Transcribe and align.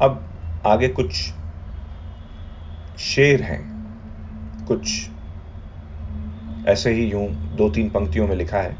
अब 0.00 0.24
आगे 0.64 0.88
कुछ 0.88 1.12
शेर 2.98 3.42
हैं। 3.42 3.60
कुछ 4.66 5.10
ऐसे 6.64 6.90
ही 6.90 7.04
यूँ 7.04 7.26
दो 7.52 7.68
तीन 7.68 7.88
पंक्तियों 7.90 8.26
में 8.28 8.34
लिखा 8.36 8.60
है। 8.60 8.72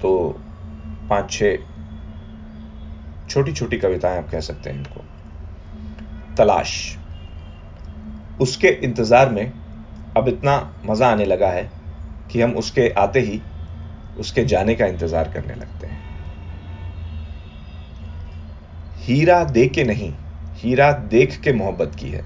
तो 0.00 0.10
पाँच 1.10 1.30
छह 1.30 1.56
छोटी 3.28 3.52
छोटी 3.52 3.78
कविताएँ 3.78 4.18
आप 4.18 4.28
कह 4.30 4.40
सकते 4.40 4.70
हैं 4.70 4.76
इनको। 4.76 5.04
तलाश। 6.36 6.74
उसके 8.40 8.68
इंतज़ार 8.84 9.30
में 9.30 9.52
अब 10.16 10.28
इतना 10.28 10.58
मज़ा 10.86 11.10
आने 11.10 11.24
लगा 11.24 11.50
है 11.50 11.70
कि 12.30 12.40
हम 12.40 12.54
उसके 12.56 12.88
आते 12.98 13.20
ही 13.20 13.42
उसके 14.16 14.44
जाने 14.44 14.74
का 14.74 14.86
इंतज़ार 14.86 15.28
करने 15.28 15.54
लगते 15.54 15.86
हैं। 15.86 16.07
हीरा 19.08 19.44
दे 19.44 19.68
के 19.68 19.84
नहीं, 19.84 20.14
हीरा 20.54 20.92
देख 20.92 21.40
के 21.40 21.52
मोहब्बत 21.52 21.92
की 22.00 22.08
है। 22.08 22.20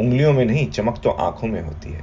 उंगलियों 0.00 0.32
में 0.32 0.44
नहीं, 0.44 0.70
चमक 0.70 1.00
तो 1.04 1.10
आँखों 1.10 1.48
में 1.48 1.62
होती 1.62 1.92
है। 1.92 2.02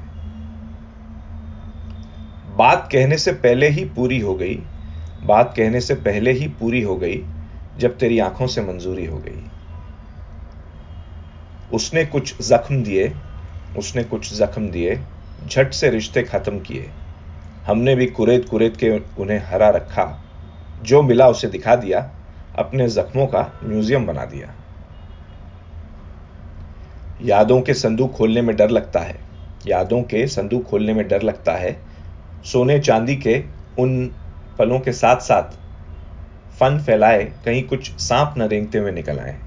बात 2.57 2.89
कहने 2.91 3.17
से 3.17 3.31
पहले 3.31 3.69
ही 3.69 3.85
पूरी 3.85 4.19
हो 4.19 4.35
गई। 4.35 4.55
बात 5.23 5.53
कहने 5.57 5.81
से 5.81 5.93
पहले 5.95 6.31
ही 6.31 6.47
पूरी 6.47 6.81
हो 6.81 6.95
गई, 6.95 7.23
जब 7.77 7.97
तेरी 7.97 8.19
आँखों 8.19 8.47
से 8.47 8.61
मंजूरी 8.61 9.05
हो 9.05 9.17
गई। 9.17 9.43
उसने 11.73 12.05
कुछ 12.05 12.47
जख्म 12.47 12.83
दिए, 12.83 13.13
उसने 13.77 14.03
कुछ 14.03 14.33
जख्म 14.33 14.69
दिए, 14.69 14.99
झट 15.47 15.73
से 15.73 15.89
रिश्ते 15.89 16.23
खत्म 16.23 16.59
किए। 16.59 16.89
हमने 17.65 17.95
भी 17.95 18.05
कुरेद 18.05 18.45
कुरेद 18.45 18.77
के 18.83 18.89
उन्हें 19.21 19.39
हरा 19.45 19.69
रखा। 19.69 20.23
जो 20.83 21.01
मिला 21.01 21.27
उसे 21.27 21.47
दिखा 21.47 21.75
दिया। 21.75 22.11
अपने 22.59 22.87
जख्मों 22.89 23.25
का 23.27 23.41
म्यूज़ियम 23.63 24.05
बना 24.05 24.25
दिया। 24.25 24.53
यादों 27.21 27.61
के 27.61 27.73
संदूक 27.73 28.11
खोलने 28.11 28.41
में 28.41 28.55
डर 28.55 28.69
लगता 28.69 28.99
है। 28.99 29.15
यादों 29.67 30.01
के 30.03 30.25
संदूक 30.27 30.63
खोलने 30.63 30.93
में 30.93 31.07
डर 31.07 31.21
लगता 31.21 31.53
है। 31.53 31.71
सोने 32.45 32.79
चांदी 32.79 33.15
के 33.17 33.43
उन 33.79 34.05
पलों 34.59 34.79
के 34.79 34.91
साथ 34.93 35.21
साथ 35.21 35.57
फन 36.59 36.79
फैलाए 36.79 37.23
कहीं 37.45 37.63
कुछ 37.63 37.91
सांप 37.99 38.33
न 38.37 38.47
रेंगते 38.47 38.77
हुए 38.77 38.91
निकल 38.91 39.19
आए। 39.19 39.37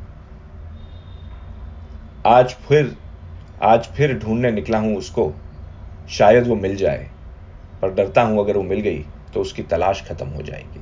आज 2.26 2.54
फिर 2.69 2.97
आज 3.62 3.86
फिर 3.86 4.19
ढूँढने 4.19 4.50
निकला 4.50 4.78
हूँ 4.78 4.97
उसको। 4.97 5.32
शायद 6.10 6.47
वो 6.47 6.54
मिल 6.56 6.76
जाए, 6.76 7.08
पर 7.82 7.94
डरता 7.94 8.22
हूँ 8.22 8.38
अगर 8.41 8.56
वो 8.56 8.62
मिल 8.62 8.80
गई 8.80 9.04
तो 9.34 9.41
उसकी 9.41 9.62
तलाश 9.64 10.02
खत्म 10.08 10.26
हो 10.26 10.42
जाएगी। 10.42 10.80